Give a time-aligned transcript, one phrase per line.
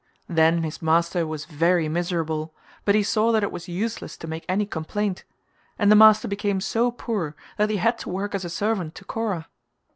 [0.27, 2.55] Then his master was very miserable
[2.85, 5.25] but he saw that it was useless to make any complaint
[5.77, 9.05] and the master became so poor that he had to work as a servant to
[9.05, 9.47] Kora.